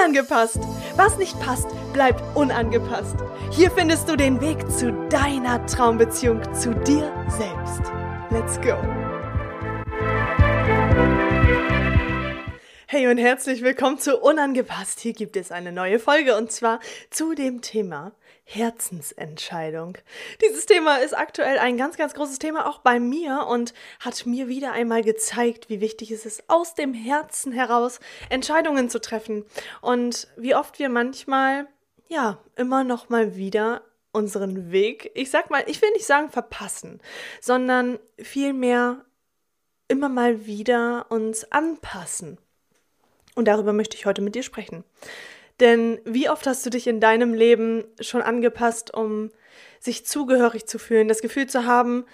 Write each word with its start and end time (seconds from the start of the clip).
Unangepasst. 0.00 0.60
Was 0.96 1.18
nicht 1.18 1.38
passt, 1.40 1.68
bleibt 1.92 2.22
unangepasst. 2.34 3.16
Hier 3.50 3.70
findest 3.70 4.08
du 4.08 4.16
den 4.16 4.40
Weg 4.40 4.70
zu 4.70 4.92
deiner 5.10 5.66
Traumbeziehung 5.66 6.40
zu 6.54 6.74
dir 6.74 7.12
selbst. 7.28 7.82
Let's 8.30 8.58
go. 8.62 8.78
Hey 12.86 13.08
und 13.08 13.18
herzlich 13.18 13.60
willkommen 13.62 13.98
zu 13.98 14.18
Unangepasst. 14.18 15.00
Hier 15.00 15.12
gibt 15.12 15.36
es 15.36 15.52
eine 15.52 15.70
neue 15.70 15.98
Folge 15.98 16.34
und 16.34 16.50
zwar 16.50 16.80
zu 17.10 17.34
dem 17.34 17.60
Thema 17.60 18.12
Herzensentscheidung. 18.52 19.96
Dieses 20.42 20.66
Thema 20.66 20.96
ist 20.96 21.16
aktuell 21.16 21.58
ein 21.58 21.76
ganz, 21.76 21.96
ganz 21.96 22.14
großes 22.14 22.40
Thema 22.40 22.68
auch 22.68 22.78
bei 22.80 22.98
mir 22.98 23.46
und 23.48 23.72
hat 24.00 24.26
mir 24.26 24.48
wieder 24.48 24.72
einmal 24.72 25.04
gezeigt, 25.04 25.68
wie 25.68 25.80
wichtig 25.80 26.10
es 26.10 26.26
ist, 26.26 26.42
aus 26.48 26.74
dem 26.74 26.92
Herzen 26.92 27.52
heraus 27.52 28.00
Entscheidungen 28.28 28.90
zu 28.90 29.00
treffen 29.00 29.44
und 29.82 30.26
wie 30.36 30.56
oft 30.56 30.80
wir 30.80 30.88
manchmal, 30.88 31.68
ja, 32.08 32.38
immer 32.56 32.82
noch 32.82 33.08
mal 33.08 33.36
wieder 33.36 33.82
unseren 34.10 34.72
Weg, 34.72 35.12
ich 35.14 35.30
sag 35.30 35.50
mal, 35.50 35.62
ich 35.68 35.80
will 35.80 35.90
nicht 35.92 36.06
sagen 36.06 36.30
verpassen, 36.30 37.00
sondern 37.40 38.00
vielmehr 38.18 39.04
immer 39.86 40.08
mal 40.08 40.46
wieder 40.46 41.06
uns 41.08 41.52
anpassen. 41.52 42.38
Und 43.36 43.44
darüber 43.46 43.72
möchte 43.72 43.96
ich 43.96 44.06
heute 44.06 44.22
mit 44.22 44.34
dir 44.34 44.42
sprechen. 44.42 44.82
Denn 45.60 46.00
wie 46.04 46.30
oft 46.30 46.46
hast 46.46 46.64
du 46.64 46.70
dich 46.70 46.86
in 46.86 47.00
deinem 47.00 47.34
Leben 47.34 47.84
schon 48.00 48.22
angepasst, 48.22 48.94
um 48.94 49.30
sich 49.78 50.06
zugehörig 50.06 50.66
zu 50.66 50.78
fühlen, 50.78 51.08
das 51.08 51.22
Gefühl 51.22 51.46
zu 51.46 51.66
haben, 51.66 52.04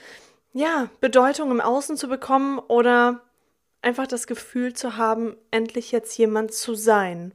ja, 0.52 0.88
Bedeutung 1.00 1.50
im 1.50 1.60
Außen 1.60 1.96
zu 1.96 2.08
bekommen 2.08 2.58
oder 2.58 3.22
einfach 3.82 4.06
das 4.06 4.26
Gefühl 4.26 4.74
zu 4.74 4.96
haben, 4.96 5.36
endlich 5.50 5.92
jetzt 5.92 6.16
jemand 6.18 6.52
zu 6.52 6.74
sein. 6.74 7.32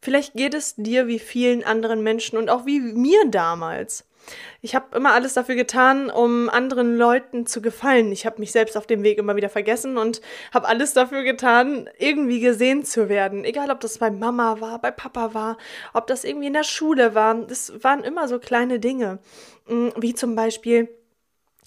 Vielleicht 0.00 0.34
geht 0.34 0.52
es 0.52 0.74
dir 0.74 1.06
wie 1.06 1.20
vielen 1.20 1.62
anderen 1.62 2.02
Menschen 2.02 2.36
und 2.36 2.50
auch 2.50 2.66
wie 2.66 2.80
mir 2.80 3.28
damals. 3.28 4.04
Ich 4.60 4.74
habe 4.74 4.96
immer 4.96 5.12
alles 5.12 5.34
dafür 5.34 5.56
getan, 5.56 6.08
um 6.10 6.48
anderen 6.48 6.96
Leuten 6.96 7.46
zu 7.46 7.60
gefallen. 7.60 8.12
Ich 8.12 8.26
habe 8.26 8.38
mich 8.38 8.52
selbst 8.52 8.76
auf 8.76 8.86
dem 8.86 9.02
Weg 9.02 9.18
immer 9.18 9.34
wieder 9.34 9.48
vergessen 9.48 9.98
und 9.98 10.20
habe 10.54 10.68
alles 10.68 10.94
dafür 10.94 11.24
getan, 11.24 11.90
irgendwie 11.98 12.40
gesehen 12.40 12.84
zu 12.84 13.08
werden. 13.08 13.44
Egal, 13.44 13.70
ob 13.70 13.80
das 13.80 13.98
bei 13.98 14.10
Mama 14.10 14.60
war, 14.60 14.80
bei 14.80 14.90
Papa 14.90 15.34
war, 15.34 15.58
ob 15.94 16.06
das 16.06 16.24
irgendwie 16.24 16.46
in 16.46 16.52
der 16.52 16.64
Schule 16.64 17.14
war. 17.14 17.34
Das 17.34 17.72
waren 17.82 18.04
immer 18.04 18.28
so 18.28 18.38
kleine 18.38 18.78
Dinge. 18.78 19.18
Mm, 19.66 19.88
wie 19.96 20.14
zum 20.14 20.36
Beispiel, 20.36 20.88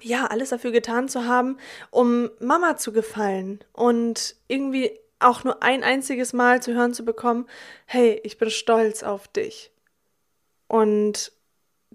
ja, 0.02 0.28
alles 0.28 0.50
dafür 0.50 0.72
getan 0.72 1.10
zu 1.10 1.26
haben, 1.26 1.58
um 1.92 2.30
Mama 2.40 2.78
zu 2.78 2.92
gefallen 2.94 3.60
und 3.74 4.36
irgendwie 4.48 4.98
auch 5.20 5.44
nur 5.44 5.64
ein 5.64 5.84
einziges 5.84 6.34
Mal 6.34 6.62
zu 6.62 6.74
hören 6.74 6.94
zu 6.94 7.04
bekommen, 7.04 7.48
hey, 7.86 8.20
ich 8.24 8.38
bin 8.38 8.50
stolz 8.50 9.04
auf 9.04 9.28
dich. 9.28 9.72
Und 10.68 11.32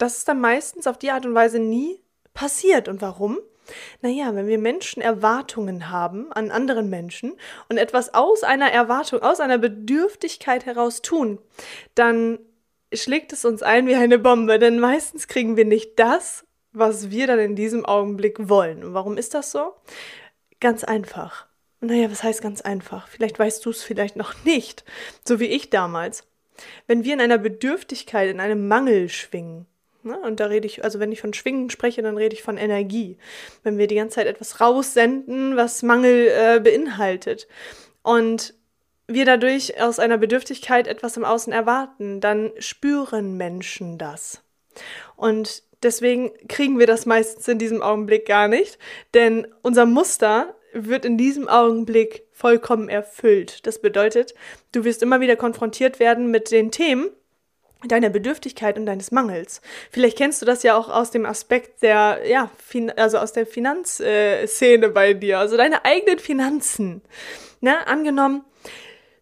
das 0.03 0.19
ist 0.19 0.29
dann 0.29 0.41
meistens 0.41 0.87
auf 0.87 0.99
die 0.99 1.11
Art 1.11 1.27
und 1.27 1.35
Weise 1.35 1.59
nie 1.59 2.01
passiert. 2.35 2.89
Und 2.89 3.03
warum? 3.03 3.39
Naja, 4.03 4.35
wenn 4.35 4.49
wir 4.49 4.59
Menschen 4.59 5.01
Erwartungen 5.01 5.91
haben 5.91 6.33
an 6.33 6.51
anderen 6.51 6.91
Menschen 6.91 7.35
und 7.69 7.79
etwas 7.79 8.15
aus 8.15 8.43
einer 8.43 8.71
Erwartung, 8.71 9.23
aus 9.23 9.41
einer 9.41 9.59
Bedürftigkeit 9.59 10.67
heraus 10.67 11.03
tun, 11.03 11.39
dann 11.95 12.39
schlägt 12.93 13.33
es 13.33 13.45
uns 13.45 13.63
ein 13.63 13.87
wie 13.87 13.95
eine 13.95 14.19
Bombe, 14.19 14.59
denn 14.59 14.81
meistens 14.81 15.29
kriegen 15.29 15.57
wir 15.57 15.65
nicht 15.65 15.99
das, 15.99 16.45
was 16.73 17.11
wir 17.11 17.27
dann 17.27 17.39
in 17.39 17.57
diesem 17.57 17.85
Augenblick 17.85 18.49
wollen. 18.49 18.83
Und 18.83 18.95
warum 18.95 19.17
ist 19.17 19.35
das 19.35 19.53
so? 19.53 19.75
Ganz 20.61 20.85
einfach. 20.85 21.47
Naja, 21.81 22.11
was 22.11 22.23
heißt 22.23 22.43
ganz 22.43 22.61
einfach? 22.61 23.09
Vielleicht 23.09 23.39
weißt 23.39 23.65
du 23.65 23.71
es 23.71 23.83
vielleicht 23.83 24.17
noch 24.17 24.45
nicht, 24.45 24.85
so 25.27 25.41
wie 25.41 25.47
ich 25.47 25.71
damals. 25.71 26.27
Wenn 26.87 27.05
wir 27.05 27.15
in 27.15 27.21
einer 27.21 27.39
Bedürftigkeit, 27.39 28.29
in 28.29 28.41
einem 28.41 28.69
Mangel 28.69 29.09
schwingen, 29.09 29.67
Ne? 30.03 30.19
Und 30.19 30.41
da 30.41 30.47
rede 30.47 30.67
ich, 30.67 30.85
also 30.85 31.01
wenn 31.01 31.13
ich 31.13 31.21
von 31.21 31.35
Schwingen 31.35 31.71
spreche, 31.71 32.03
dann 32.03 32.17
rede 32.17 32.35
ich 32.35 32.43
von 32.43 32.57
Energie. 32.57 33.19
Wenn 33.63 33.79
wir 33.79 33.87
die 33.87 33.97
ganze 33.97 34.17
Zeit 34.17 34.27
etwas 34.27 34.61
raussenden, 34.61 35.57
was 35.57 35.83
Mangel 35.83 36.29
äh, 36.29 36.61
beinhaltet. 36.61 37.49
Und 38.03 38.55
wir 39.07 39.25
dadurch 39.25 39.81
aus 39.81 39.99
einer 39.99 40.19
Bedürftigkeit 40.19 40.87
etwas 40.87 41.17
im 41.17 41.25
Außen 41.25 41.53
erwarten, 41.53 42.21
dann 42.21 42.53
spüren 42.59 43.37
Menschen 43.37 43.99
das. 43.99 44.43
Und 45.17 45.65
deswegen 45.83 46.33
kriegen 46.49 46.79
wir 46.79 46.87
das 46.87 47.07
meistens 47.07 47.49
in 47.49 47.59
diesem 47.59 47.83
Augenblick 47.83 48.27
gar 48.27 48.49
nicht, 48.49 48.79
denn 49.15 49.47
unser 49.63 49.87
Muster 49.87 50.55
wird 50.73 51.05
in 51.05 51.19
diesem 51.19 51.49
Augenblick 51.49 52.25
vollkommen 52.33 52.89
erfüllt. 52.89 53.67
Das 53.67 53.81
bedeutet, 53.81 54.35
du 54.73 54.85
wirst 54.85 55.03
immer 55.03 55.21
wieder 55.21 55.37
konfrontiert 55.37 55.99
werden 55.99 56.31
mit 56.31 56.51
den 56.53 56.71
Themen, 56.71 57.11
deiner 57.87 58.11
Bedürftigkeit 58.11 58.79
und 58.79 58.87
deines 58.87 59.11
Mangels. 59.11 59.61
Vielleicht 59.91 60.19
kennst 60.19 60.43
du 60.43 60.47
das 60.47 60.63
ja 60.63 60.77
auch 60.77 60.89
aus 60.89 61.11
dem 61.11 61.25
Aspekt 61.25 61.83
der, 61.83 62.21
ja, 62.27 62.51
also 62.97 63.19
aus 63.19 63.33
der 63.33 63.47
Finanzszene 63.47 64.89
bei 64.91 65.15
dir, 65.15 65.39
also 65.39 65.57
deine 65.57 65.85
eigenen 65.85 66.19
Finanzen. 66.19 67.03
Ne? 67.61 67.87
Angenommen, 67.87 68.45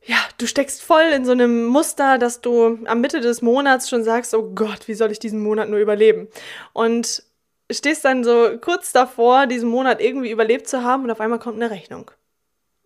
ja, 0.03 0.17
du 0.39 0.47
steckst 0.47 0.83
voll 0.83 1.05
in 1.15 1.25
so 1.25 1.33
einem 1.33 1.67
Muster, 1.67 2.19
dass 2.19 2.41
du 2.41 2.79
am 2.87 3.01
Mitte 3.01 3.21
des 3.21 3.43
Monats 3.43 3.89
schon 3.89 4.05
sagst, 4.05 4.35
oh 4.35 4.55
Gott, 4.55 4.89
wie 4.89 4.95
soll 4.95 5.13
ich 5.13 5.19
diesen 5.19 5.43
Monat 5.43 5.69
nur 5.69 5.79
überleben? 5.79 6.29
Und 6.73 7.23
stehst 7.71 8.05
dann 8.05 8.25
so 8.25 8.59
kurz 8.61 8.93
davor, 8.93 9.47
diesen 9.47 9.69
Monat 9.69 10.01
irgendwie 10.01 10.31
überlebt 10.31 10.67
zu 10.67 10.83
haben 10.83 11.05
und 11.05 11.11
auf 11.11 11.21
einmal 11.21 11.39
kommt 11.39 11.57
eine 11.57 11.71
Rechnung. 11.71 12.11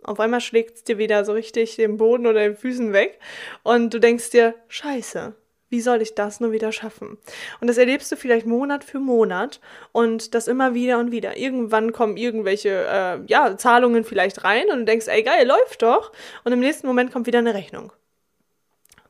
Auf 0.03 0.19
einmal 0.19 0.41
schlägt 0.41 0.77
es 0.79 0.85
dir 0.85 0.99
wieder 0.99 1.25
so 1.25 1.33
richtig 1.33 1.77
den 1.77 1.97
Boden 1.97 2.27
oder 2.27 2.41
den 2.41 2.57
Füßen 2.57 2.93
weg 2.93 3.21
und 3.63 3.95
du 3.95 4.01
denkst 4.01 4.31
dir, 4.31 4.55
scheiße, 4.67 5.37
wie 5.73 5.81
soll 5.81 6.03
ich 6.03 6.15
das 6.15 6.39
nur 6.39 6.53
wieder 6.53 6.71
schaffen? 6.71 7.19
Und 7.61 7.67
das 7.67 7.79
erlebst 7.79 8.13
du 8.13 8.17
vielleicht 8.17 8.47
Monat 8.47 8.85
für 8.85 9.01
Monat 9.01 9.61
und 9.91 10.35
das 10.35 10.47
immer 10.47 10.75
wieder 10.75 10.99
und 10.99 11.11
wieder. 11.11 11.37
Irgendwann 11.37 11.93
kommen 11.93 12.17
irgendwelche 12.17 12.87
äh, 12.89 13.19
ja, 13.27 13.57
Zahlungen 13.57 14.05
vielleicht 14.05 14.45
rein 14.45 14.67
und 14.71 14.81
du 14.81 14.85
denkst, 14.85 15.09
ey 15.09 15.23
geil, 15.23 15.47
läuft 15.47 15.83
doch. 15.83 16.13
Und 16.45 16.53
im 16.53 16.61
nächsten 16.61 16.87
Moment 16.87 17.13
kommt 17.13 17.27
wieder 17.27 17.41
eine 17.41 17.55
Rechnung. 17.55 17.93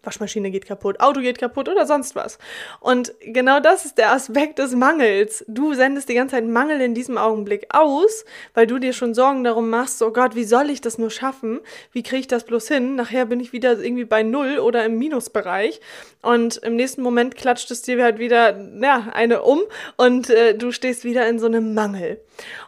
Waschmaschine 0.03 0.51
geht 0.51 0.67
kaputt, 0.67 1.01
Auto 1.01 1.21
geht 1.21 1.39
kaputt 1.39 1.69
oder 1.69 1.87
sonst 1.87 2.15
was. 2.15 2.39
Und 2.81 3.15
genau 3.21 3.61
das 3.61 3.85
ist 3.85 3.99
der 3.99 4.13
Aspekt 4.13 4.59
des 4.59 4.75
Mangels. 4.75 5.45
Du 5.49 5.75
sendest 5.75 6.09
die 6.09 6.15
ganze 6.15 6.37
Zeit 6.37 6.47
Mangel 6.47 6.81
in 6.81 6.95
diesem 6.95 7.19
Augenblick 7.19 7.67
aus, 7.71 8.25
weil 8.55 8.67
du 8.67 8.79
dir 8.79 8.93
schon 8.93 9.15
Sorgen 9.15 9.45
darum 9.45 9.71
machst, 9.71 10.03
oh 10.03 10.11
Gott, 10.11 10.35
wie 10.35 10.45
soll 10.45 10.71
ich 10.71 10.81
das 10.81 10.99
nur 10.99 11.11
schaffen? 11.11 11.61
Wie 11.93 12.03
kriege 12.03 12.21
ich 12.21 12.27
das 12.27 12.45
bloß 12.45 12.69
hin? 12.69 12.97
Nachher 12.97 13.27
bin 13.27 13.41
ich 13.41 13.53
wieder 13.53 13.79
irgendwie 13.79 14.05
bei 14.05 14.23
Null 14.23 14.59
oder 14.59 14.85
im 14.85 14.99
Minusbereich. 14.99 15.81
Und 16.23 16.57
im 16.59 16.77
nächsten 16.77 17.03
Moment 17.03 17.37
klatscht 17.37 17.71
es 17.71 17.83
dir 17.83 18.03
halt 18.03 18.19
wieder, 18.19 18.59
ja, 18.81 19.09
eine 19.13 19.43
um 19.43 19.61
und 19.97 20.31
äh, 20.31 20.57
du 20.57 20.73
stehst 20.73 21.05
wieder 21.05 21.29
in 21.29 21.39
so 21.39 21.47
einem 21.47 21.75
Mangel. 21.75 22.21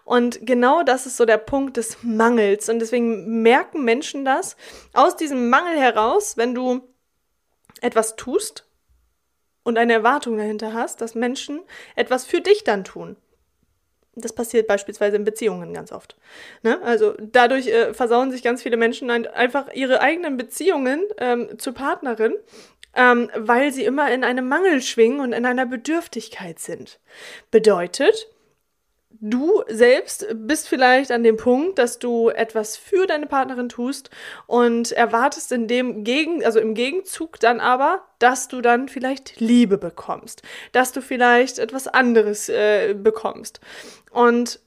Und 0.04 0.46
genau 0.46 0.82
das 0.82 1.06
ist 1.06 1.16
so 1.16 1.24
der 1.24 1.38
Punkt 1.38 1.76
des 1.76 1.98
Mangels. 2.02 2.68
Und 2.68 2.78
deswegen 2.78 3.42
merken 3.42 3.84
Menschen 3.84 4.24
das 4.24 4.56
aus 4.92 5.16
diesem 5.16 5.48
Mangel 5.50 5.78
heraus, 5.78 6.36
wenn 6.36 6.54
du 6.54 6.82
etwas 7.80 8.16
tust 8.16 8.66
und 9.62 9.78
eine 9.78 9.94
Erwartung 9.94 10.36
dahinter 10.36 10.72
hast, 10.72 11.00
dass 11.00 11.14
Menschen 11.14 11.62
etwas 11.96 12.24
für 12.24 12.40
dich 12.40 12.64
dann 12.64 12.84
tun. 12.84 13.16
Das 14.16 14.32
passiert 14.32 14.68
beispielsweise 14.68 15.16
in 15.16 15.24
Beziehungen 15.24 15.74
ganz 15.74 15.90
oft. 15.90 16.16
Ne? 16.62 16.80
Also 16.82 17.14
dadurch 17.18 17.66
äh, 17.66 17.94
versauen 17.94 18.30
sich 18.30 18.42
ganz 18.42 18.62
viele 18.62 18.76
Menschen 18.76 19.10
ein, 19.10 19.26
einfach 19.26 19.72
ihre 19.72 20.00
eigenen 20.00 20.36
Beziehungen 20.36 21.02
ähm, 21.18 21.58
zur 21.58 21.74
Partnerin, 21.74 22.34
ähm, 22.94 23.30
weil 23.34 23.72
sie 23.72 23.84
immer 23.84 24.12
in 24.12 24.22
einem 24.22 24.46
Mangel 24.46 24.82
schwingen 24.82 25.20
und 25.20 25.32
in 25.32 25.46
einer 25.46 25.66
Bedürftigkeit 25.66 26.60
sind. 26.60 27.00
Bedeutet, 27.50 28.28
du 29.30 29.62
selbst 29.68 30.26
bist 30.34 30.68
vielleicht 30.68 31.10
an 31.10 31.22
dem 31.22 31.38
Punkt, 31.38 31.78
dass 31.78 31.98
du 31.98 32.28
etwas 32.28 32.76
für 32.76 33.06
deine 33.06 33.26
Partnerin 33.26 33.70
tust 33.70 34.10
und 34.46 34.92
erwartest 34.92 35.50
in 35.50 35.66
dem 35.66 36.04
Gegen, 36.04 36.44
also 36.44 36.60
im 36.60 36.74
Gegenzug 36.74 37.40
dann 37.40 37.58
aber, 37.58 38.04
dass 38.18 38.48
du 38.48 38.60
dann 38.60 38.88
vielleicht 38.88 39.40
Liebe 39.40 39.78
bekommst, 39.78 40.42
dass 40.72 40.92
du 40.92 41.00
vielleicht 41.00 41.58
etwas 41.58 41.88
anderes 41.88 42.50
äh, 42.50 42.94
bekommst. 42.94 43.60
Und 44.10 44.60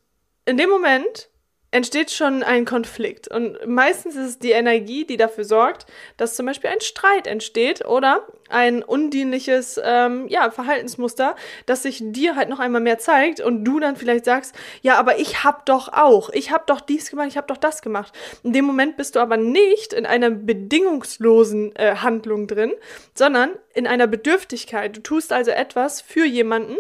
in 0.46 0.58
dem 0.58 0.70
Moment 0.70 1.30
entsteht 1.72 2.12
schon 2.12 2.44
ein 2.44 2.66
Konflikt. 2.66 3.28
Und 3.28 3.58
meistens 3.68 4.16
ist 4.16 4.26
es 4.26 4.40
die 4.40 4.52
Energie, 4.52 5.06
die 5.06 5.18
dafür 5.18 5.44
sorgt, 5.44 5.86
dass 6.16 6.36
zum 6.36 6.46
Beispiel 6.46 6.70
ein 6.70 6.80
Streit 6.80 7.28
entsteht 7.28 7.86
oder 7.86 8.26
ein 8.50 8.84
undienliches 8.84 9.80
ähm, 9.84 10.28
ja, 10.30 10.50
Verhaltensmuster, 10.50 11.36
das 11.66 11.84
sich 11.84 12.02
dir 12.02 12.38
halt 12.38 12.48
noch 12.48 12.60
einmal 12.60 12.80
mehr 12.80 13.00
zeigt 13.00 13.42
und 13.42 13.66
du 13.66 13.82
dann 13.82 13.98
vielleicht 13.98 14.24
sagst, 14.24 14.56
ja, 14.82 14.98
aber 14.98 15.20
ich 15.20 15.44
hab 15.44 15.66
doch 15.66 15.92
auch, 15.92 16.30
ich 16.30 16.52
hab 16.52 16.68
doch 16.68 16.80
dies 16.80 17.10
gemacht, 17.10 17.28
ich 17.28 17.38
hab 17.38 17.48
doch 17.48 17.58
das 17.58 17.82
gemacht. 17.82 18.14
In 18.44 18.54
dem 18.54 18.64
Moment 18.64 18.96
bist 18.96 19.16
du 19.16 19.20
aber 19.20 19.36
nicht 19.36 19.92
in 19.92 20.06
einer 20.06 20.30
bedingungslosen 20.30 21.76
äh, 21.76 21.96
Handlung 21.98 22.48
drin, 22.48 22.74
sondern 23.14 23.52
in 23.74 23.88
einer 23.88 24.08
Bedürftigkeit. 24.08 24.96
Du 24.96 25.02
tust 25.02 25.34
also 25.34 25.52
etwas 25.52 26.00
für 26.00 26.26
jemanden, 26.26 26.78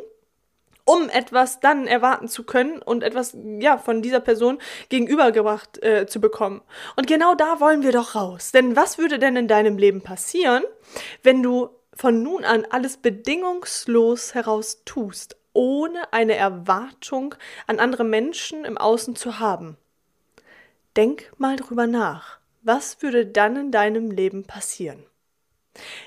um 0.87 1.09
etwas 1.09 1.59
dann 1.59 1.85
erwarten 1.85 2.29
zu 2.29 2.43
können 2.43 2.81
und 2.81 3.03
etwas 3.03 3.35
ja 3.59 3.77
von 3.77 4.01
dieser 4.01 4.21
Person 4.21 4.57
gegenübergebracht 4.87 5.83
äh, 5.83 6.07
zu 6.07 6.21
bekommen. 6.21 6.61
Und 6.95 7.07
genau 7.07 7.35
da 7.35 7.59
wollen 7.59 7.83
wir 7.83 7.91
doch 7.91 8.15
raus. 8.15 8.53
Denn 8.53 8.77
was 8.77 8.97
würde 8.97 9.19
denn 9.19 9.35
in 9.35 9.49
deinem 9.49 9.77
Leben 9.77 10.01
passieren, 10.01 10.63
wenn 11.23 11.43
du 11.43 11.69
von 11.93 12.23
nun 12.23 12.45
an 12.45 12.65
alles 12.69 12.97
bedingungslos 12.97 14.33
heraus 14.33 14.83
tust, 14.85 15.35
ohne 15.51 16.13
eine 16.13 16.35
Erwartung 16.35 17.35
an 17.67 17.79
andere 17.79 18.05
Menschen 18.05 18.63
im 18.63 18.77
Außen 18.77 19.17
zu 19.17 19.39
haben? 19.39 19.77
Denk 20.95 21.33
mal 21.37 21.57
drüber 21.57 21.85
nach. 21.85 22.39
Was 22.61 23.01
würde 23.01 23.25
dann 23.25 23.57
in 23.57 23.71
deinem 23.71 24.09
Leben 24.09 24.45
passieren? 24.45 25.05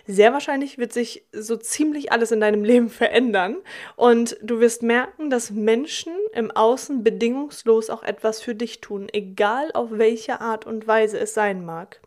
Sehr 0.07 0.33
wahrscheinlich 0.33 0.79
wird 0.79 0.93
sich 0.93 1.25
so 1.33 1.57
ziemlich 1.57 2.13
alles 2.13 2.33
in 2.33 2.41
deinem 2.41 2.65
Leben 2.65 2.89
verändern 2.89 3.57
und 3.97 4.37
du 4.43 4.61
wirst 4.61 4.83
merken, 4.83 5.31
dass 5.31 5.51
Menschen 5.51 6.13
im 6.33 6.51
Außen 6.51 7.03
bedingungslos 7.03 7.91
auch 7.91 8.03
etwas 8.03 8.41
für 8.41 8.55
dich 8.55 8.81
tun, 8.81 9.09
egal 9.13 9.71
auf 9.73 9.89
welche 9.93 10.41
Art 10.41 10.67
und 10.67 10.87
Weise 10.87 11.19
es 11.19 11.35
sein 11.35 11.65
mag. 11.65 12.01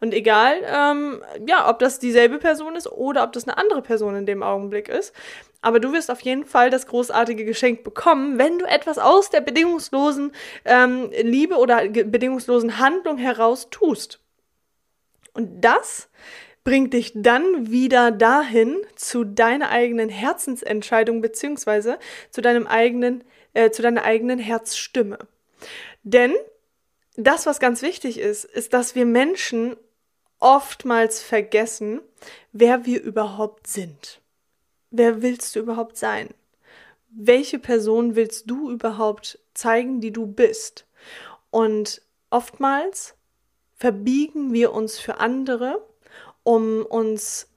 Und 0.00 0.14
egal, 0.14 0.60
ähm, 0.64 1.22
ja, 1.46 1.68
ob 1.68 1.78
das 1.78 1.98
dieselbe 1.98 2.38
Person 2.38 2.76
ist 2.76 2.90
oder 2.90 3.24
ob 3.24 3.32
das 3.32 3.48
eine 3.48 3.58
andere 3.58 3.82
Person 3.82 4.14
in 4.14 4.26
dem 4.26 4.42
Augenblick 4.42 4.88
ist. 4.88 5.12
Aber 5.62 5.80
du 5.80 5.92
wirst 5.92 6.10
auf 6.10 6.20
jeden 6.20 6.44
Fall 6.44 6.70
das 6.70 6.86
großartige 6.86 7.44
Geschenk 7.44 7.82
bekommen, 7.82 8.38
wenn 8.38 8.58
du 8.58 8.66
etwas 8.66 8.98
aus 8.98 9.30
der 9.30 9.40
bedingungslosen 9.40 10.32
ähm, 10.64 11.10
Liebe 11.22 11.56
oder 11.56 11.88
bedingungslosen 11.88 12.78
Handlung 12.78 13.18
heraus 13.18 13.68
tust. 13.70 14.20
Und 15.32 15.62
das 15.62 16.08
bringt 16.66 16.94
dich 16.94 17.12
dann 17.14 17.70
wieder 17.70 18.10
dahin 18.10 18.76
zu 18.96 19.22
deiner 19.22 19.70
eigenen 19.70 20.08
Herzensentscheidung 20.08 21.20
beziehungsweise 21.20 21.96
zu 22.32 22.40
deinem 22.42 22.66
eigenen, 22.66 23.22
äh, 23.54 23.70
zu 23.70 23.82
deiner 23.82 24.02
eigenen 24.02 24.40
Herzstimme. 24.40 25.18
Denn 26.02 26.34
das, 27.14 27.46
was 27.46 27.60
ganz 27.60 27.82
wichtig 27.82 28.18
ist, 28.18 28.44
ist, 28.44 28.74
dass 28.74 28.96
wir 28.96 29.06
Menschen 29.06 29.76
oftmals 30.40 31.22
vergessen, 31.22 32.00
wer 32.50 32.84
wir 32.84 33.00
überhaupt 33.00 33.68
sind. 33.68 34.20
Wer 34.90 35.22
willst 35.22 35.54
du 35.54 35.60
überhaupt 35.60 35.96
sein? 35.96 36.30
Welche 37.10 37.60
Person 37.60 38.16
willst 38.16 38.50
du 38.50 38.72
überhaupt 38.72 39.38
zeigen, 39.54 40.00
die 40.00 40.10
du 40.10 40.26
bist? 40.26 40.84
Und 41.50 42.02
oftmals 42.28 43.14
verbiegen 43.76 44.52
wir 44.52 44.72
uns 44.72 44.98
für 44.98 45.18
andere 45.18 45.80
um 46.46 46.86
uns 46.86 47.48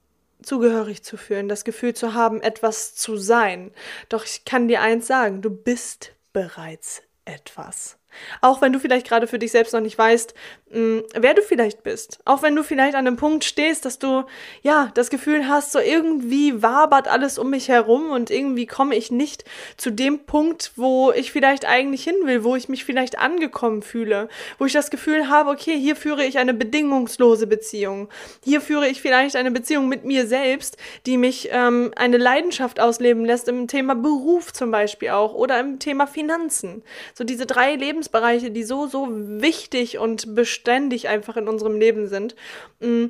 zugehörig 0.42 1.04
zu 1.04 1.16
fühlen, 1.16 1.48
das 1.48 1.64
Gefühl 1.64 1.94
zu 1.94 2.14
haben, 2.14 2.40
etwas 2.40 2.96
zu 2.96 3.16
sein. 3.16 3.72
Doch 4.08 4.24
ich 4.24 4.44
kann 4.44 4.66
dir 4.66 4.80
eins 4.80 5.06
sagen, 5.06 5.42
du 5.42 5.50
bist 5.50 6.16
bereits 6.32 7.02
etwas. 7.24 7.99
Auch 8.40 8.60
wenn 8.60 8.72
du 8.72 8.78
vielleicht 8.78 9.06
gerade 9.06 9.26
für 9.26 9.38
dich 9.38 9.52
selbst 9.52 9.72
noch 9.72 9.80
nicht 9.80 9.98
weißt, 9.98 10.34
mh, 10.70 10.80
mm, 10.80 11.02
wer 11.14 11.34
du 11.34 11.42
vielleicht 11.42 11.82
bist. 11.82 12.18
Auch 12.24 12.42
wenn 12.42 12.56
du 12.56 12.62
vielleicht 12.62 12.94
an 12.94 13.06
einem 13.06 13.16
Punkt 13.16 13.44
stehst, 13.44 13.84
dass 13.84 13.98
du 13.98 14.24
ja 14.62 14.90
das 14.94 15.10
Gefühl 15.10 15.48
hast, 15.48 15.72
so 15.72 15.78
irgendwie 15.78 16.62
wabert 16.62 17.08
alles 17.08 17.38
um 17.38 17.50
mich 17.50 17.68
herum 17.68 18.10
und 18.10 18.30
irgendwie 18.30 18.66
komme 18.66 18.94
ich 18.94 19.10
nicht 19.10 19.44
zu 19.76 19.90
dem 19.90 20.20
Punkt, 20.20 20.72
wo 20.76 21.12
ich 21.12 21.32
vielleicht 21.32 21.66
eigentlich 21.66 22.04
hin 22.04 22.16
will, 22.24 22.44
wo 22.44 22.56
ich 22.56 22.68
mich 22.68 22.84
vielleicht 22.84 23.18
angekommen 23.18 23.82
fühle, 23.82 24.28
wo 24.58 24.66
ich 24.66 24.72
das 24.72 24.90
Gefühl 24.90 25.28
habe, 25.28 25.50
okay, 25.50 25.78
hier 25.78 25.96
führe 25.96 26.24
ich 26.24 26.38
eine 26.38 26.54
bedingungslose 26.54 27.46
Beziehung. 27.46 28.08
Hier 28.44 28.60
führe 28.60 28.88
ich 28.88 29.00
vielleicht 29.00 29.36
eine 29.36 29.50
Beziehung 29.50 29.88
mit 29.88 30.04
mir 30.04 30.26
selbst, 30.26 30.76
die 31.06 31.16
mich 31.16 31.48
ähm, 31.52 31.92
eine 31.96 32.16
Leidenschaft 32.16 32.80
ausleben 32.80 33.24
lässt 33.24 33.48
im 33.48 33.68
Thema 33.68 33.94
Beruf 33.94 34.52
zum 34.52 34.70
Beispiel 34.70 35.10
auch 35.10 35.34
oder 35.34 35.60
im 35.60 35.78
Thema 35.78 36.06
Finanzen. 36.06 36.82
So 37.14 37.24
diese 37.24 37.46
drei 37.46 37.74
Leben 37.74 37.99
Lebensbereiche, 38.00 38.50
die 38.50 38.64
so, 38.64 38.86
so 38.86 39.08
wichtig 39.10 39.98
und 39.98 40.34
beständig 40.34 41.08
einfach 41.08 41.36
in 41.36 41.48
unserem 41.48 41.78
Leben 41.78 42.08
sind, 42.08 42.34
mm, 42.80 43.06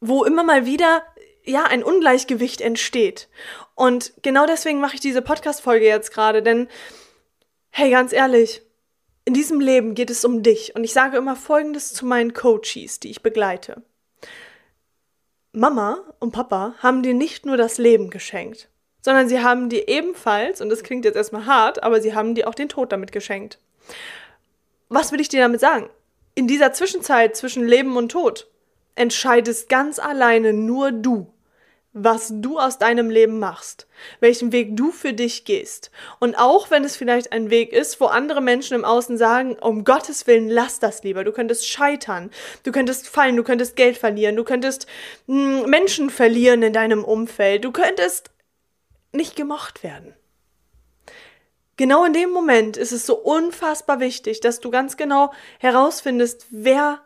wo 0.00 0.24
immer 0.24 0.44
mal 0.44 0.66
wieder 0.66 1.02
ja 1.44 1.64
ein 1.64 1.82
Ungleichgewicht 1.82 2.60
entsteht. 2.60 3.28
Und 3.74 4.12
genau 4.22 4.46
deswegen 4.46 4.80
mache 4.80 4.96
ich 4.96 5.00
diese 5.00 5.22
Podcast-Folge 5.22 5.86
jetzt 5.86 6.12
gerade, 6.12 6.42
denn 6.42 6.68
hey, 7.70 7.90
ganz 7.90 8.12
ehrlich, 8.12 8.62
in 9.24 9.32
diesem 9.32 9.60
Leben 9.60 9.94
geht 9.94 10.10
es 10.10 10.24
um 10.24 10.42
dich. 10.42 10.76
Und 10.76 10.84
ich 10.84 10.92
sage 10.92 11.16
immer 11.16 11.34
Folgendes 11.34 11.94
zu 11.94 12.04
meinen 12.04 12.34
Coaches, 12.34 13.00
die 13.00 13.10
ich 13.10 13.22
begleite. 13.22 13.82
Mama 15.52 16.02
und 16.18 16.32
Papa 16.32 16.74
haben 16.80 17.02
dir 17.02 17.14
nicht 17.14 17.46
nur 17.46 17.56
das 17.56 17.78
Leben 17.78 18.10
geschenkt 18.10 18.68
sondern 19.04 19.28
sie 19.28 19.40
haben 19.40 19.68
dir 19.68 19.86
ebenfalls, 19.86 20.62
und 20.62 20.70
das 20.70 20.82
klingt 20.82 21.04
jetzt 21.04 21.16
erstmal 21.16 21.44
hart, 21.44 21.82
aber 21.82 22.00
sie 22.00 22.14
haben 22.14 22.34
dir 22.34 22.48
auch 22.48 22.54
den 22.54 22.70
Tod 22.70 22.90
damit 22.90 23.12
geschenkt. 23.12 23.58
Was 24.88 25.12
will 25.12 25.20
ich 25.20 25.28
dir 25.28 25.42
damit 25.42 25.60
sagen? 25.60 25.90
In 26.34 26.48
dieser 26.48 26.72
Zwischenzeit 26.72 27.36
zwischen 27.36 27.66
Leben 27.66 27.98
und 27.98 28.08
Tod 28.08 28.48
entscheidest 28.94 29.68
ganz 29.68 29.98
alleine 29.98 30.54
nur 30.54 30.90
du, 30.90 31.26
was 31.92 32.32
du 32.32 32.58
aus 32.58 32.78
deinem 32.78 33.10
Leben 33.10 33.38
machst, 33.38 33.86
welchen 34.20 34.52
Weg 34.52 34.74
du 34.74 34.90
für 34.90 35.12
dich 35.12 35.44
gehst. 35.44 35.90
Und 36.18 36.36
auch 36.36 36.70
wenn 36.70 36.82
es 36.82 36.96
vielleicht 36.96 37.30
ein 37.30 37.50
Weg 37.50 37.74
ist, 37.74 38.00
wo 38.00 38.06
andere 38.06 38.40
Menschen 38.40 38.74
im 38.74 38.86
Außen 38.86 39.18
sagen, 39.18 39.56
um 39.60 39.84
Gottes 39.84 40.26
Willen, 40.26 40.48
lass 40.48 40.80
das 40.80 41.02
lieber. 41.04 41.24
Du 41.24 41.32
könntest 41.32 41.68
scheitern, 41.68 42.30
du 42.62 42.72
könntest 42.72 43.06
fallen, 43.06 43.36
du 43.36 43.44
könntest 43.44 43.76
Geld 43.76 43.98
verlieren, 43.98 44.36
du 44.36 44.44
könntest 44.44 44.86
hm, 45.26 45.68
Menschen 45.68 46.08
verlieren 46.08 46.62
in 46.62 46.72
deinem 46.72 47.04
Umfeld, 47.04 47.64
du 47.64 47.70
könntest 47.70 48.30
nicht 49.14 49.36
gemocht 49.36 49.82
werden. 49.82 50.14
Genau 51.76 52.04
in 52.04 52.12
dem 52.12 52.30
Moment 52.30 52.76
ist 52.76 52.92
es 52.92 53.04
so 53.04 53.16
unfassbar 53.16 53.98
wichtig, 53.98 54.40
dass 54.40 54.60
du 54.60 54.70
ganz 54.70 54.96
genau 54.96 55.32
herausfindest, 55.58 56.46
wer 56.50 57.00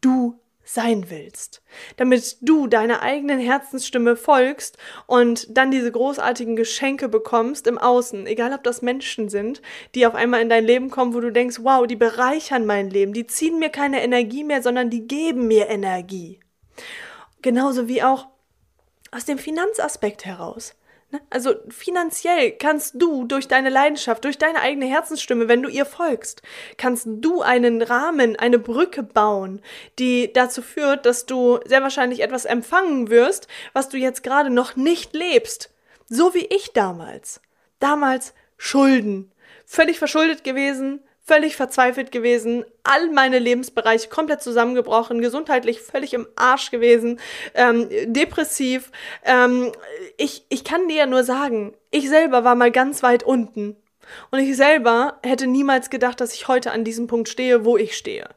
du 0.00 0.40
sein 0.66 1.10
willst, 1.10 1.62
damit 1.96 2.38
du 2.40 2.66
deiner 2.66 3.00
eigenen 3.00 3.38
Herzensstimme 3.38 4.16
folgst 4.16 4.78
und 5.06 5.56
dann 5.56 5.70
diese 5.70 5.92
großartigen 5.92 6.56
Geschenke 6.56 7.08
bekommst 7.08 7.68
im 7.68 7.78
Außen, 7.78 8.26
egal 8.26 8.52
ob 8.52 8.64
das 8.64 8.82
Menschen 8.82 9.28
sind, 9.28 9.62
die 9.94 10.06
auf 10.06 10.16
einmal 10.16 10.42
in 10.42 10.48
dein 10.48 10.64
Leben 10.64 10.90
kommen, 10.90 11.14
wo 11.14 11.20
du 11.20 11.30
denkst, 11.30 11.58
wow, 11.60 11.86
die 11.86 11.94
bereichern 11.94 12.66
mein 12.66 12.90
Leben, 12.90 13.12
die 13.12 13.28
ziehen 13.28 13.60
mir 13.60 13.70
keine 13.70 14.02
Energie 14.02 14.42
mehr, 14.42 14.60
sondern 14.60 14.90
die 14.90 15.06
geben 15.06 15.46
mir 15.46 15.68
Energie. 15.68 16.40
Genauso 17.42 17.86
wie 17.86 18.02
auch 18.02 18.26
aus 19.12 19.24
dem 19.24 19.38
Finanzaspekt 19.38 20.24
heraus. 20.24 20.74
Also 21.30 21.54
finanziell 21.68 22.52
kannst 22.52 22.94
du 23.00 23.24
durch 23.24 23.48
deine 23.48 23.68
Leidenschaft, 23.68 24.24
durch 24.24 24.38
deine 24.38 24.60
eigene 24.60 24.86
Herzensstimme, 24.86 25.48
wenn 25.48 25.62
du 25.62 25.68
ihr 25.68 25.86
folgst, 25.86 26.42
kannst 26.76 27.06
du 27.08 27.42
einen 27.42 27.82
Rahmen, 27.82 28.36
eine 28.36 28.58
Brücke 28.58 29.02
bauen, 29.02 29.60
die 29.98 30.32
dazu 30.32 30.62
führt, 30.62 31.06
dass 31.06 31.26
du 31.26 31.60
sehr 31.64 31.82
wahrscheinlich 31.82 32.20
etwas 32.20 32.44
empfangen 32.44 33.10
wirst, 33.10 33.48
was 33.72 33.88
du 33.88 33.96
jetzt 33.96 34.22
gerade 34.22 34.50
noch 34.50 34.76
nicht 34.76 35.14
lebst. 35.14 35.70
So 36.08 36.34
wie 36.34 36.46
ich 36.46 36.72
damals. 36.72 37.40
Damals 37.78 38.34
Schulden. 38.56 39.32
Völlig 39.66 39.98
verschuldet 39.98 40.44
gewesen, 40.44 41.00
völlig 41.26 41.56
verzweifelt 41.56 42.12
gewesen, 42.12 42.64
all 42.84 43.10
meine 43.10 43.38
Lebensbereiche 43.38 44.08
komplett 44.08 44.42
zusammengebrochen, 44.42 45.20
gesundheitlich 45.20 45.80
völlig 45.80 46.14
im 46.14 46.26
Arsch 46.36 46.70
gewesen, 46.70 47.18
ähm, 47.54 47.88
depressiv. 48.06 48.92
Ähm, 49.24 49.72
ich, 50.16 50.44
ich 50.48 50.62
kann 50.62 50.86
dir 50.88 50.96
ja 50.96 51.06
nur 51.06 51.24
sagen, 51.24 51.74
ich 51.90 52.08
selber 52.08 52.44
war 52.44 52.54
mal 52.54 52.70
ganz 52.70 53.02
weit 53.02 53.24
unten. 53.24 53.76
Und 54.30 54.38
ich 54.38 54.56
selber 54.56 55.18
hätte 55.24 55.48
niemals 55.48 55.90
gedacht, 55.90 56.20
dass 56.20 56.32
ich 56.32 56.46
heute 56.46 56.70
an 56.70 56.84
diesem 56.84 57.08
Punkt 57.08 57.28
stehe, 57.28 57.64
wo 57.64 57.76
ich 57.76 57.96
stehe. 57.96 58.28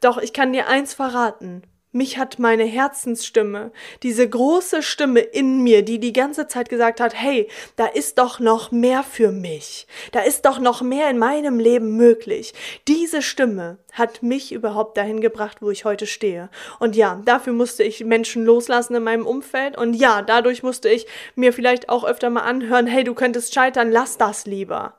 Doch 0.00 0.16
ich 0.16 0.32
kann 0.32 0.54
dir 0.54 0.66
eins 0.66 0.94
verraten. 0.94 1.62
Mich 1.92 2.18
hat 2.18 2.38
meine 2.38 2.62
Herzensstimme, 2.62 3.72
diese 4.04 4.28
große 4.28 4.80
Stimme 4.80 5.18
in 5.18 5.64
mir, 5.64 5.82
die 5.82 5.98
die 5.98 6.12
ganze 6.12 6.46
Zeit 6.46 6.68
gesagt 6.68 7.00
hat, 7.00 7.14
hey, 7.14 7.48
da 7.74 7.86
ist 7.86 8.18
doch 8.18 8.38
noch 8.38 8.70
mehr 8.70 9.02
für 9.02 9.32
mich, 9.32 9.88
da 10.12 10.20
ist 10.20 10.44
doch 10.44 10.60
noch 10.60 10.82
mehr 10.82 11.10
in 11.10 11.18
meinem 11.18 11.58
Leben 11.58 11.96
möglich. 11.96 12.54
Diese 12.86 13.22
Stimme 13.22 13.78
hat 13.90 14.22
mich 14.22 14.52
überhaupt 14.52 14.98
dahin 14.98 15.20
gebracht, 15.20 15.62
wo 15.62 15.70
ich 15.72 15.84
heute 15.84 16.06
stehe. 16.06 16.48
Und 16.78 16.94
ja, 16.94 17.20
dafür 17.24 17.54
musste 17.54 17.82
ich 17.82 18.04
Menschen 18.04 18.44
loslassen 18.44 18.94
in 18.94 19.02
meinem 19.02 19.26
Umfeld. 19.26 19.76
Und 19.76 19.94
ja, 19.94 20.22
dadurch 20.22 20.62
musste 20.62 20.88
ich 20.88 21.08
mir 21.34 21.52
vielleicht 21.52 21.88
auch 21.88 22.04
öfter 22.04 22.30
mal 22.30 22.42
anhören, 22.42 22.86
hey, 22.86 23.02
du 23.02 23.14
könntest 23.14 23.52
scheitern, 23.52 23.90
lass 23.90 24.16
das 24.16 24.46
lieber. 24.46 24.94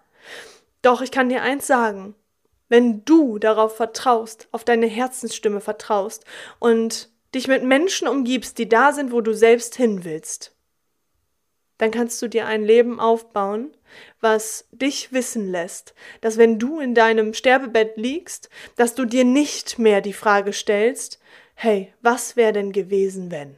Doch 0.82 1.02
ich 1.02 1.12
kann 1.12 1.30
dir 1.30 1.42
eins 1.42 1.68
sagen, 1.68 2.16
wenn 2.72 3.04
du 3.04 3.38
darauf 3.38 3.76
vertraust, 3.76 4.48
auf 4.54 4.64
deine 4.64 4.88
Herzensstimme 4.88 5.60
vertraust 5.60 6.24
und 6.58 7.10
dich 7.36 7.50
mit 7.50 7.66
Menschen 7.66 8.08
umgibst, 8.08 8.58
die 8.58 8.70
da 8.70 8.94
sind, 8.94 9.12
wo 9.12 9.20
du 9.20 9.34
selbst 9.34 9.76
hin 9.76 10.06
willst, 10.06 10.56
dann 11.80 11.92
kannst 11.92 12.22
du 12.22 12.30
dir 12.30 12.46
ein 12.46 12.64
Leben 12.64 13.02
aufbauen, 13.02 13.76
was 14.22 14.70
dich 14.72 15.12
wissen 15.12 15.52
lässt, 15.52 15.94
dass 16.22 16.38
wenn 16.38 16.60
du 16.60 16.80
in 16.80 16.96
deinem 16.96 17.34
Sterbebett 17.34 17.98
liegst, 17.98 18.50
dass 18.78 18.96
du 18.96 19.04
dir 19.04 19.26
nicht 19.26 19.78
mehr 19.78 20.00
die 20.00 20.14
Frage 20.14 20.54
stellst, 20.54 21.20
hey, 21.56 21.94
was 22.02 22.38
wäre 22.38 22.54
denn 22.54 22.72
gewesen, 22.72 23.32
wenn? 23.32 23.58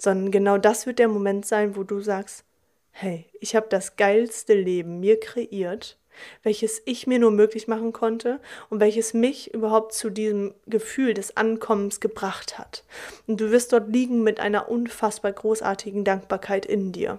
Sondern 0.00 0.32
genau 0.32 0.58
das 0.58 0.84
wird 0.84 0.98
der 0.98 1.08
Moment 1.08 1.46
sein, 1.46 1.76
wo 1.76 1.84
du 1.84 2.00
sagst, 2.00 2.44
hey, 2.90 3.30
ich 3.38 3.54
habe 3.54 3.68
das 3.68 3.94
geilste 3.94 4.54
Leben 4.54 4.98
mir 4.98 5.20
kreiert, 5.20 5.96
welches 6.42 6.82
ich 6.84 7.06
mir 7.06 7.18
nur 7.18 7.30
möglich 7.30 7.68
machen 7.68 7.92
konnte 7.92 8.40
und 8.70 8.80
welches 8.80 9.14
mich 9.14 9.52
überhaupt 9.52 9.92
zu 9.94 10.10
diesem 10.10 10.54
Gefühl 10.66 11.14
des 11.14 11.36
Ankommens 11.36 12.00
gebracht 12.00 12.58
hat. 12.58 12.84
Und 13.26 13.40
du 13.40 13.50
wirst 13.50 13.72
dort 13.72 13.88
liegen 13.88 14.22
mit 14.22 14.40
einer 14.40 14.68
unfassbar 14.68 15.32
großartigen 15.32 16.04
Dankbarkeit 16.04 16.66
in 16.66 16.92
dir. 16.92 17.18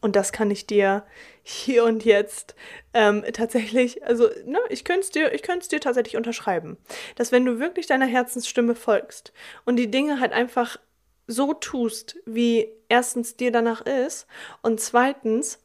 Und 0.00 0.14
das 0.14 0.30
kann 0.30 0.50
ich 0.50 0.66
dir 0.66 1.02
hier 1.42 1.84
und 1.84 2.04
jetzt 2.04 2.54
ähm, 2.94 3.24
tatsächlich, 3.32 4.04
also 4.04 4.28
ne, 4.44 4.58
ich 4.68 4.84
könnte 4.84 5.00
es 5.00 5.10
dir, 5.10 5.32
ich 5.34 5.42
könnte 5.42 5.62
es 5.62 5.68
dir 5.68 5.80
tatsächlich 5.80 6.16
unterschreiben, 6.16 6.76
dass 7.16 7.32
wenn 7.32 7.44
du 7.44 7.58
wirklich 7.58 7.86
deiner 7.86 8.06
Herzensstimme 8.06 8.76
folgst 8.76 9.32
und 9.64 9.76
die 9.76 9.90
Dinge 9.90 10.20
halt 10.20 10.32
einfach 10.32 10.78
so 11.26 11.52
tust, 11.52 12.16
wie 12.26 12.68
erstens 12.88 13.36
dir 13.36 13.50
danach 13.50 13.82
ist 13.82 14.26
und 14.62 14.80
zweitens 14.80 15.58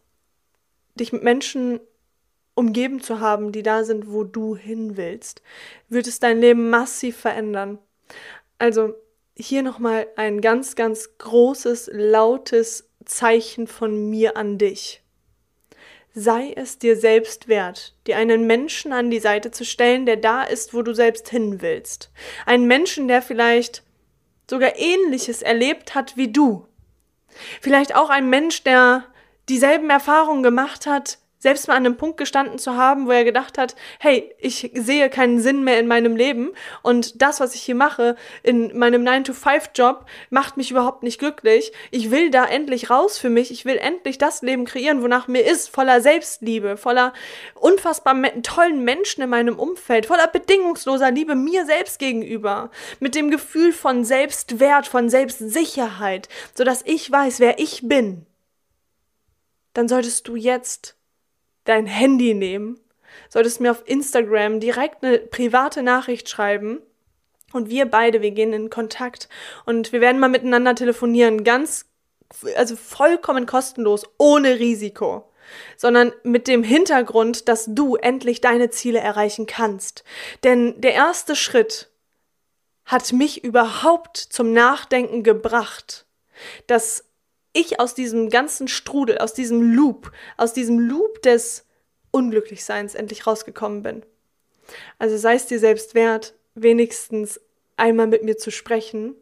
dich 0.95 1.11
mit 1.11 1.23
Menschen 1.23 1.79
umgeben 2.55 3.01
zu 3.01 3.19
haben, 3.19 3.51
die 3.51 3.63
da 3.63 3.83
sind, 3.83 4.11
wo 4.11 4.23
du 4.23 4.55
hin 4.55 4.95
willst, 4.97 5.41
wird 5.89 6.07
es 6.07 6.19
dein 6.19 6.39
Leben 6.39 6.69
massiv 6.69 7.17
verändern. 7.17 7.79
Also 8.59 8.93
hier 9.35 9.63
nochmal 9.63 10.07
ein 10.15 10.41
ganz, 10.41 10.75
ganz 10.75 11.17
großes, 11.17 11.89
lautes 11.91 12.89
Zeichen 13.05 13.67
von 13.67 14.09
mir 14.09 14.37
an 14.37 14.57
dich. 14.57 15.01
Sei 16.15 16.53
es 16.55 16.77
dir 16.77 16.95
selbst 16.95 17.47
wert, 17.47 17.95
dir 18.05 18.17
einen 18.17 18.45
Menschen 18.45 18.93
an 18.93 19.09
die 19.09 19.19
Seite 19.19 19.49
zu 19.49 19.65
stellen, 19.65 20.05
der 20.05 20.17
da 20.17 20.43
ist, 20.43 20.75
wo 20.75 20.83
du 20.83 20.93
selbst 20.93 21.29
hin 21.29 21.61
willst. 21.61 22.11
Einen 22.45 22.67
Menschen, 22.67 23.07
der 23.07 23.23
vielleicht 23.23 23.83
sogar 24.47 24.77
ähnliches 24.77 25.41
erlebt 25.41 25.95
hat 25.95 26.15
wie 26.15 26.31
du. 26.31 26.67
Vielleicht 27.61 27.95
auch 27.95 28.11
ein 28.11 28.29
Mensch, 28.29 28.63
der 28.63 29.05
dieselben 29.49 29.89
Erfahrungen 29.89 30.43
gemacht 30.43 30.85
hat, 30.85 31.17
selbst 31.43 31.67
mal 31.67 31.75
an 31.75 31.85
einem 31.85 31.97
Punkt 31.97 32.17
gestanden 32.17 32.57
zu 32.57 32.75
haben, 32.75 33.05
wo 33.05 33.11
er 33.11 33.25
gedacht 33.25 33.57
hat, 33.57 33.75
hey, 33.99 34.33
ich 34.39 34.71
sehe 34.73 35.09
keinen 35.09 35.41
Sinn 35.41 35.63
mehr 35.63 35.77
in 35.77 35.87
meinem 35.87 36.15
Leben 36.15 36.53
und 36.81 37.21
das, 37.21 37.41
was 37.41 37.53
ich 37.53 37.61
hier 37.61 37.75
mache, 37.75 38.15
in 38.41 38.75
meinem 38.77 39.03
9-to-5-Job, 39.03 40.05
macht 40.29 40.55
mich 40.55 40.71
überhaupt 40.71 41.03
nicht 41.03 41.19
glücklich. 41.19 41.73
Ich 41.91 42.09
will 42.11 42.31
da 42.31 42.45
endlich 42.45 42.89
raus 42.89 43.17
für 43.17 43.29
mich. 43.29 43.51
Ich 43.51 43.65
will 43.65 43.75
endlich 43.75 44.17
das 44.17 44.41
Leben 44.41 44.63
kreieren, 44.63 45.03
wonach 45.03 45.27
mir 45.27 45.45
ist, 45.45 45.69
voller 45.69 45.99
Selbstliebe, 45.99 46.77
voller 46.77 47.11
unfassbar 47.55 48.15
tollen 48.41 48.85
Menschen 48.85 49.21
in 49.21 49.29
meinem 49.29 49.59
Umfeld, 49.59 50.05
voller 50.05 50.27
bedingungsloser 50.27 51.11
Liebe 51.11 51.35
mir 51.35 51.65
selbst 51.65 51.99
gegenüber, 51.99 52.71
mit 53.01 53.15
dem 53.15 53.29
Gefühl 53.29 53.73
von 53.73 54.05
Selbstwert, 54.05 54.87
von 54.87 55.09
Selbstsicherheit, 55.09 56.29
sodass 56.55 56.83
ich 56.85 57.11
weiß, 57.11 57.41
wer 57.41 57.59
ich 57.59 57.81
bin. 57.83 58.25
Dann 59.73 59.87
solltest 59.87 60.27
du 60.27 60.35
jetzt 60.35 60.95
dein 61.65 61.85
Handy 61.85 62.33
nehmen, 62.33 62.79
solltest 63.29 63.59
mir 63.59 63.71
auf 63.71 63.83
Instagram 63.85 64.59
direkt 64.59 65.03
eine 65.03 65.19
private 65.19 65.83
Nachricht 65.83 66.29
schreiben. 66.29 66.81
Und 67.51 67.69
wir 67.69 67.85
beide, 67.85 68.21
wir 68.21 68.31
gehen 68.31 68.51
in 68.51 68.69
Kontakt 68.71 69.29
und 69.65 69.91
wir 69.91 70.01
werden 70.01 70.19
mal 70.19 70.27
miteinander 70.27 70.73
telefonieren, 70.73 71.43
ganz, 71.43 71.85
also 72.55 72.75
vollkommen 72.75 73.45
kostenlos, 73.45 74.03
ohne 74.17 74.59
Risiko. 74.59 75.29
Sondern 75.77 76.13
mit 76.23 76.47
dem 76.47 76.63
Hintergrund, 76.63 77.47
dass 77.47 77.65
du 77.67 77.95
endlich 77.95 78.41
deine 78.41 78.69
Ziele 78.69 78.99
erreichen 78.99 79.45
kannst. 79.45 80.03
Denn 80.43 80.79
der 80.81 80.93
erste 80.93 81.35
Schritt 81.35 81.91
hat 82.85 83.11
mich 83.13 83.43
überhaupt 83.43 84.17
zum 84.17 84.53
Nachdenken 84.53 85.21
gebracht, 85.21 86.05
dass 86.67 87.05
ich 87.53 87.79
aus 87.79 87.93
diesem 87.93 88.29
ganzen 88.29 88.67
Strudel, 88.67 89.19
aus 89.19 89.33
diesem 89.33 89.61
Loop, 89.75 90.11
aus 90.37 90.53
diesem 90.53 90.79
Loop 90.79 91.21
des 91.21 91.65
Unglücklichseins 92.11 92.95
endlich 92.95 93.25
rausgekommen 93.25 93.83
bin. 93.83 94.03
Also 94.99 95.17
sei 95.17 95.35
es 95.35 95.45
dir 95.45 95.59
selbst 95.59 95.95
wert, 95.95 96.33
wenigstens 96.55 97.39
einmal 97.77 98.07
mit 98.07 98.23
mir 98.23 98.37
zu 98.37 98.51
sprechen, 98.51 99.15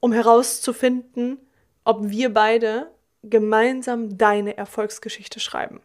um 0.00 0.12
herauszufinden, 0.12 1.38
ob 1.84 2.10
wir 2.10 2.32
beide 2.32 2.90
gemeinsam 3.22 4.18
deine 4.18 4.56
Erfolgsgeschichte 4.56 5.40
schreiben. 5.40 5.80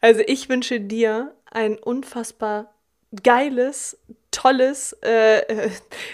Also 0.00 0.22
ich 0.26 0.48
wünsche 0.48 0.80
dir 0.80 1.34
ein 1.50 1.78
unfassbar 1.78 2.74
geiles, 3.22 3.98
tolles, 4.30 4.92
äh, 5.02 5.70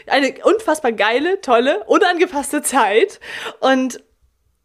eine 0.07 0.35
unfassbar 0.45 0.93
geile, 0.93 1.41
tolle, 1.41 1.85
unangepasste 1.85 2.63
Zeit 2.63 3.21
und 3.61 4.03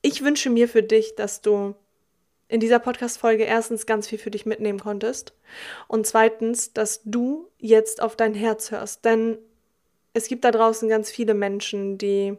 ich 0.01 0.23
wünsche 0.23 0.49
mir 0.49 0.67
für 0.67 0.83
dich, 0.83 1.15
dass 1.15 1.41
du 1.41 1.75
in 2.47 2.59
dieser 2.59 2.79
Podcast-Folge 2.79 3.43
erstens 3.43 3.85
ganz 3.85 4.07
viel 4.07 4.19
für 4.19 4.31
dich 4.31 4.45
mitnehmen 4.45 4.79
konntest 4.79 5.33
und 5.87 6.05
zweitens, 6.05 6.73
dass 6.73 7.01
du 7.05 7.49
jetzt 7.57 8.01
auf 8.01 8.15
dein 8.15 8.33
Herz 8.33 8.71
hörst. 8.71 9.05
Denn 9.05 9.37
es 10.13 10.27
gibt 10.27 10.43
da 10.43 10.51
draußen 10.51 10.89
ganz 10.89 11.09
viele 11.09 11.33
Menschen, 11.33 11.97
die 11.97 12.37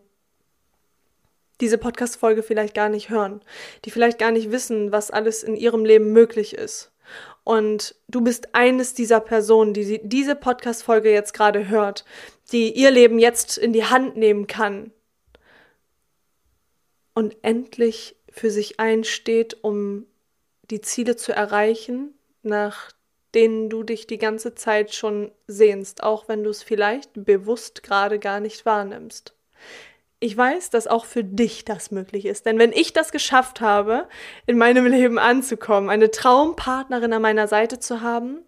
diese 1.63 1.79
Podcast-Folge 1.79 2.43
vielleicht 2.43 2.75
gar 2.75 2.89
nicht 2.89 3.09
hören, 3.09 3.41
die 3.85 3.91
vielleicht 3.91 4.19
gar 4.19 4.33
nicht 4.33 4.51
wissen, 4.51 4.93
was 4.93 5.11
alles 5.11 5.43
in 5.43 5.55
ihrem 5.55 5.85
Leben 5.85 6.13
möglich 6.13 6.55
ist. 6.55 6.93
Und 7.45 7.95
du 8.09 8.21
bist 8.21 8.55
eines 8.55 8.95
dieser 8.95 9.21
Personen, 9.21 9.73
die 9.73 10.01
diese 10.03 10.35
Podcast-Folge 10.35 11.11
jetzt 11.11 11.35
gerade 11.35 11.69
hört, 11.69 12.05
die 12.53 12.73
ihr 12.73 12.91
Leben 12.91 13.19
jetzt 13.19 13.59
in 13.59 13.73
die 13.73 13.85
Hand 13.85 14.17
nehmen 14.17 14.47
kann, 14.47 14.93
und 17.15 17.37
endlich 17.43 18.17
für 18.31 18.51
sich 18.51 18.81
einsteht, 18.81 19.63
um 19.63 20.07
die 20.71 20.81
Ziele 20.81 21.17
zu 21.17 21.33
erreichen, 21.33 22.15
nach 22.43 22.93
denen 23.35 23.71
du 23.71 23.83
dich 23.83 24.07
die 24.07 24.19
ganze 24.19 24.55
Zeit 24.55 24.95
schon 24.95 25.33
sehnst, 25.47 26.03
auch 26.03 26.29
wenn 26.29 26.45
du 26.45 26.51
es 26.51 26.63
vielleicht 26.63 27.11
bewusst 27.15 27.83
gerade 27.83 28.19
gar 28.19 28.41
nicht 28.41 28.67
wahrnimmst. 28.67 29.35
Ich 30.21 30.37
weiß, 30.37 30.71
dass 30.71 30.87
auch 30.87 31.05
für 31.05 31.25
dich 31.25 31.65
das 31.65 31.91
möglich 31.91 32.27
ist, 32.27 32.47
denn 32.47 32.59
wenn 32.59 32.73
ich 32.73 32.93
das 32.93 33.11
geschafft 33.11 33.61
habe, 33.61 34.09
in 34.47 34.57
meinem 34.57 34.87
Leben 34.87 35.19
anzukommen, 35.19 35.91
eine 35.91 36.11
Traumpartnerin 36.11 37.13
an 37.13 37.23
meiner 37.23 37.49
Seite 37.49 37.81
zu 37.81 38.03
haben, 38.03 38.39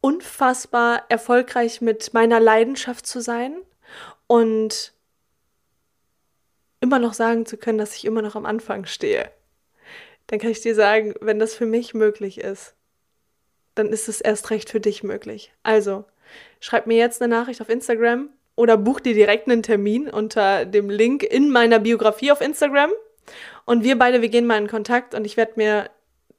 unfassbar 0.00 1.04
erfolgreich 1.08 1.80
mit 1.80 2.14
meiner 2.14 2.40
Leidenschaft 2.40 3.06
zu 3.06 3.20
sein 3.20 3.54
und 4.26 4.92
immer 6.80 6.98
noch 6.98 7.14
sagen 7.14 7.46
zu 7.46 7.56
können, 7.56 7.78
dass 7.78 7.94
ich 7.94 8.04
immer 8.04 8.22
noch 8.22 8.36
am 8.36 8.46
Anfang 8.46 8.86
stehe, 8.86 9.30
dann 10.26 10.38
kann 10.38 10.50
ich 10.50 10.60
dir 10.60 10.74
sagen, 10.74 11.14
wenn 11.20 11.38
das 11.38 11.54
für 11.54 11.66
mich 11.66 11.94
möglich 11.94 12.38
ist, 12.38 12.74
dann 13.74 13.88
ist 13.88 14.08
es 14.08 14.20
erst 14.20 14.50
recht 14.50 14.70
für 14.70 14.80
dich 14.80 15.02
möglich. 15.02 15.52
Also, 15.62 16.04
schreib 16.60 16.86
mir 16.86 16.96
jetzt 16.96 17.20
eine 17.20 17.34
Nachricht 17.34 17.60
auf 17.60 17.68
Instagram 17.68 18.28
oder 18.56 18.76
buch 18.76 19.00
dir 19.00 19.14
direkt 19.14 19.48
einen 19.48 19.62
Termin 19.62 20.08
unter 20.08 20.64
dem 20.64 20.90
Link 20.90 21.22
in 21.22 21.50
meiner 21.50 21.78
Biografie 21.78 22.32
auf 22.32 22.40
Instagram. 22.40 22.90
Und 23.64 23.84
wir 23.84 23.98
beide, 23.98 24.22
wir 24.22 24.28
gehen 24.28 24.46
mal 24.46 24.58
in 24.58 24.68
Kontakt 24.68 25.14
und 25.14 25.24
ich 25.24 25.36
werde 25.36 25.52
mir 25.56 25.90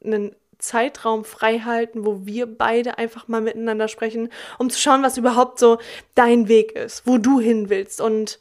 einen 0.04 0.36
Zeitraum 0.58 1.26
frei 1.26 1.60
halten, 1.60 2.06
wo 2.06 2.26
wir 2.26 2.46
beide 2.46 2.98
einfach 2.98 3.28
mal 3.28 3.42
miteinander 3.42 3.88
sprechen, 3.88 4.30
um 4.60 4.70
zu 4.70 4.80
schauen, 4.80 5.04
was 5.04 5.18
überhaupt 5.18 5.60
so 5.60 5.80
dein 6.16 6.48
Weg 6.48 6.74
ist, 6.74 7.08
wo 7.08 7.18
du 7.18 7.40
hin 7.40 7.70
willst 7.70 8.00
und 8.00 8.40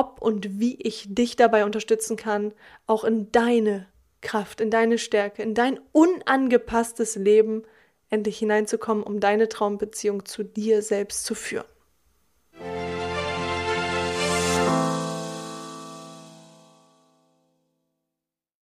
ob 0.00 0.22
und 0.22 0.58
wie 0.58 0.76
ich 0.80 1.06
dich 1.14 1.36
dabei 1.36 1.66
unterstützen 1.66 2.16
kann, 2.16 2.54
auch 2.86 3.04
in 3.04 3.30
deine 3.32 3.86
Kraft, 4.22 4.62
in 4.62 4.70
deine 4.70 4.96
Stärke, 4.96 5.42
in 5.42 5.54
dein 5.54 5.78
unangepasstes 5.92 7.16
Leben 7.16 7.64
endlich 8.08 8.38
hineinzukommen, 8.38 9.04
um 9.04 9.20
deine 9.20 9.48
Traumbeziehung 9.48 10.24
zu 10.24 10.42
dir 10.42 10.80
selbst 10.80 11.24
zu 11.24 11.34
führen. 11.34 11.66